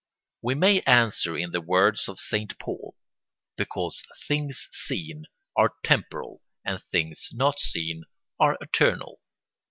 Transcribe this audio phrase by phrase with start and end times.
[0.41, 2.95] ]We may answer in the words of Saint Paul:
[3.55, 8.05] because things seen are temporal and things not seen
[8.39, 9.21] are eternal.